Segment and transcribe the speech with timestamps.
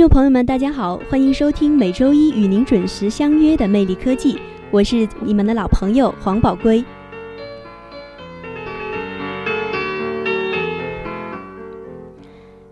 [0.00, 4.32] 众朋友们，大家好，欢迎收听每周一与您准时相约的《魅力科技》，
[4.70, 6.82] 我是你们的老朋友黄宝圭。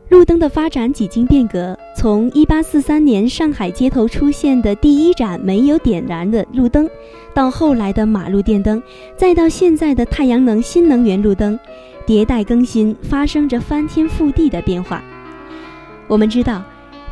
[0.09, 6.88] 路灯的发展几经变革，从1843年上海街头出现的第一盏没有点燃的路灯，
[7.34, 8.82] 到后来的马路电灯，
[9.18, 11.60] 再到现在的太阳能新能源路灯，
[12.07, 15.04] 迭代更新，发生着翻天覆地的变化。
[16.07, 16.65] 我们知道。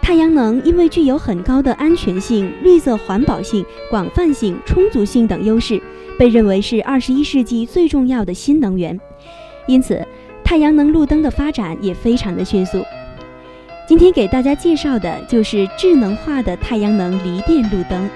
[0.07, 5.83] 太阳能因为具有很高的安全性、绿色环保性、广泛性、充足性等优势，
[6.17, 8.97] 被认为是二十一世纪最重要的新能源。
[9.67, 10.01] 因此，
[10.45, 12.85] 太阳能路灯的发展也非常的迅速。
[13.89, 18.09] 今天给大家介绍的就是智能化的太阳能离电路灯。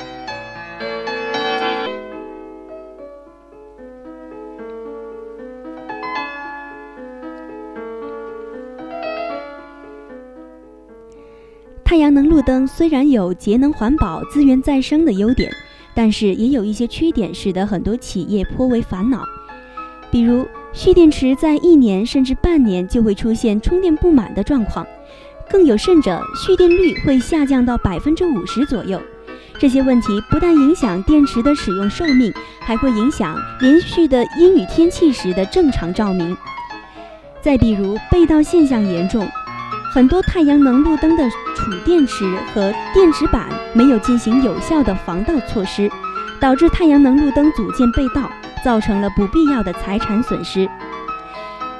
[11.91, 15.53] 太阳能路灯虽然有节能环保、资源再生的优点，
[15.93, 19.25] 但是也有一些缺点，使得很多企业颇为烦恼。
[20.09, 24.87] 比如，蓄电池在一年甚至半年就会出现充电不满的状况，
[25.51, 29.03] 更有甚者，蓄电率会下降到百分之五十左右。
[29.59, 36.37] 这些问题不但影响电池的使用寿命，还会影响连续的阴雨天气时的正常照明。
[37.43, 39.29] 再比如，被盗现象严重。
[39.93, 42.25] 很多太阳能路灯的储电池
[42.55, 45.91] 和电池板没有进行有效的防盗措施，
[46.41, 48.31] 导致太阳能路灯组件被盗，
[48.65, 50.71] 造成了不必要的财产损失。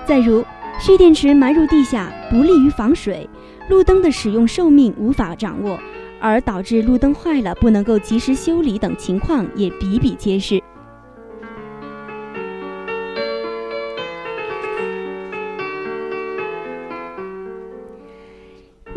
[0.05, 0.45] 再如，
[0.81, 3.31] 蓄电池埋入地下不利于防水，
[3.69, 5.79] 路灯的使用寿命无法掌握，
[6.21, 10.61] 而导致路灯坏了不能够及时修理等情况也比比皆是。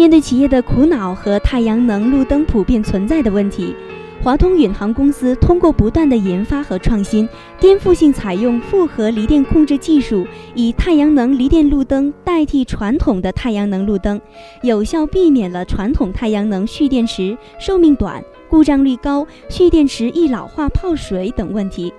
[0.03, 3.73] 面对企业的苦恼和太阳能路灯普遍存在的问题，
[4.21, 7.25] 华通远航公司通过不断的研发和创新，
[7.57, 14.19] 颠覆性采用复合离电控制技术，以太阳能离电路灯代替传统的太阳能路灯，
[14.61, 21.93] 有效避免了传统太阳能蓄电池寿命短、故障率高、蓄电池易老化泡水等问题。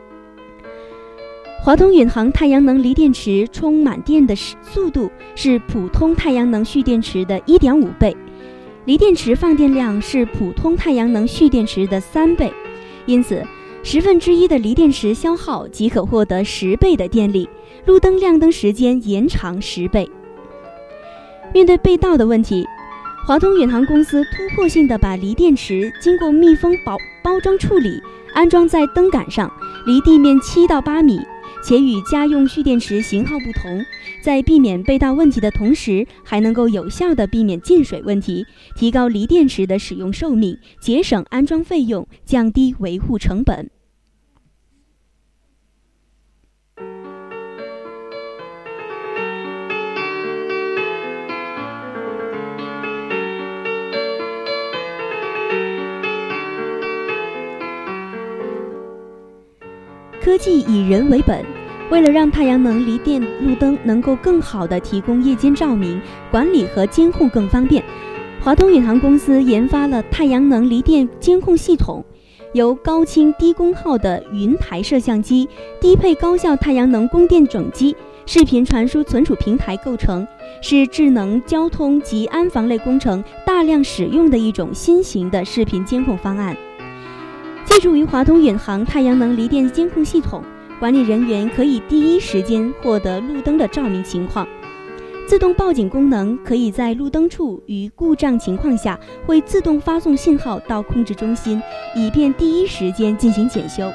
[1.65, 8.15] 华通远航太阳能锂电池充满电的速度是普通太阳能蓄电池的一点五倍，
[8.85, 12.53] 锂电池放电量是普通太阳能蓄电池的三倍，
[13.07, 13.43] 因此
[13.83, 17.49] 十分之一的锂电池消耗即可获得十倍的电力，
[17.87, 20.07] 路灯亮灯时间延长十倍。
[21.55, 22.67] 面对被盗的问题，
[23.27, 28.03] 华通远航公司突破性的把锂电池经过密封包包装处理，
[28.35, 29.51] 安装在灯杆上，
[29.87, 31.19] 离地面七到八米。
[31.65, 33.83] 且与家用蓄电池型号不同，
[34.23, 38.45] 在避免被盗问题的同时，还能够有效地避免进水问题，
[38.77, 43.71] 提高锂电池的使用寿命，节省安装费用，降低维护成本。
[60.25, 61.45] 科技以人为本，
[61.91, 67.85] 为了让太阳能锂电路灯能够更好地提供夜间照明，管理和监控更方便，
[68.41, 72.03] 华通宇航公司研发了太阳能锂电监控系统，
[72.55, 75.47] 由高清低功耗的云台摄像机、
[75.79, 77.95] 低配高效太阳能供电整机、
[78.25, 80.27] 视频传输存储平台构成，
[80.63, 86.57] 是智能交通及安防类工程大量使用的一种新型的视频监控方案。
[87.65, 90.43] 借助于华通远航太阳能离电监控系统，
[90.79, 94.47] 管理人员可以第一时间获得路灯的照明情况。
[95.27, 101.61] 自动报警功能可以在路灯处与故障情况下，会自动发送信号到控制中心，
[101.97, 103.91] 以便第一时间进行检修。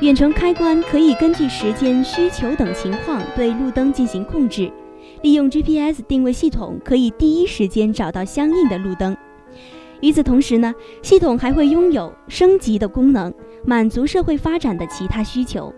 [0.00, 4.70] 远程开关可以根据时间需求等情况对路灯进行控制。
[5.22, 9.16] 利用 GPS 定位系统，可以第一时间找到相应的路灯。
[10.00, 13.32] 与此同时呢系统还会拥有升级的功能
[13.64, 15.72] 满足社会发展的其他需求。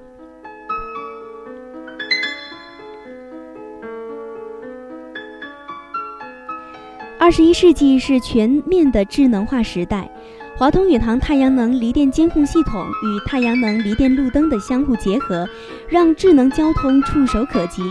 [7.18, 10.10] 二十一世纪是全面的智能化时代
[10.56, 15.48] 华通宇航太阳能离电监控系统与太阳能离电路灯的相互结合
[15.88, 17.82] 让智能交通触手可及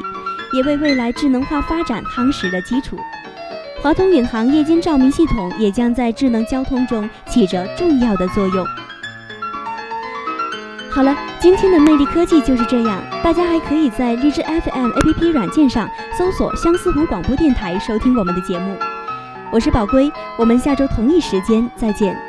[0.54, 2.98] 也为未来智能化发展夯实了基础。
[3.82, 8.66] 华通远航夜间照明系统也将在智能交通中起着重要的作用。
[10.92, 13.02] 好了，今天的魅力科技就是这样。
[13.24, 18.76] 大家还可以在荔枝 FM APP 软件上搜索相思湖广播电台收听我们的节目。
[19.50, 22.29] 我是宝龟，我们下周同一时间再见。